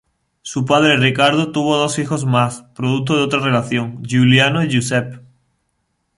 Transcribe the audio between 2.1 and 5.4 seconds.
más, producto de otra relación: Giuliano y Giuseppe.